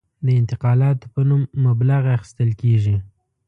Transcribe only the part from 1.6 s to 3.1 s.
مبلغ اخیستل کېږي.